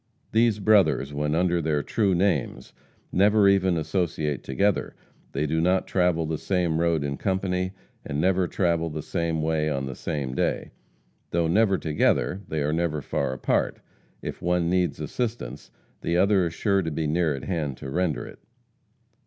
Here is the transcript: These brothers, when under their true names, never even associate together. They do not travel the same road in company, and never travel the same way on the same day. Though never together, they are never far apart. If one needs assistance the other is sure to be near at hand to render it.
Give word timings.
These 0.31 0.57
brothers, 0.57 1.13
when 1.13 1.35
under 1.35 1.61
their 1.61 1.83
true 1.83 2.15
names, 2.15 2.73
never 3.11 3.47
even 3.47 3.77
associate 3.77 4.43
together. 4.43 4.95
They 5.33 5.45
do 5.45 5.61
not 5.61 5.85
travel 5.85 6.25
the 6.25 6.39
same 6.39 6.79
road 6.79 7.03
in 7.03 7.17
company, 7.17 7.73
and 8.03 8.19
never 8.19 8.47
travel 8.47 8.89
the 8.89 9.03
same 9.03 9.43
way 9.43 9.69
on 9.69 9.85
the 9.85 9.93
same 9.93 10.33
day. 10.33 10.71
Though 11.29 11.45
never 11.47 11.77
together, 11.77 12.41
they 12.47 12.63
are 12.63 12.73
never 12.73 13.03
far 13.03 13.31
apart. 13.31 13.79
If 14.23 14.41
one 14.41 14.71
needs 14.71 14.99
assistance 14.99 15.69
the 16.01 16.17
other 16.17 16.47
is 16.47 16.55
sure 16.55 16.81
to 16.81 16.89
be 16.89 17.05
near 17.05 17.35
at 17.35 17.43
hand 17.43 17.77
to 17.77 17.91
render 17.91 18.25
it. 18.25 18.39